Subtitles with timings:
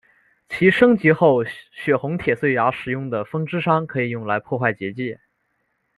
[0.49, 5.21] 其升级后血红铁碎牙使出的风之伤可以用来破坏结界。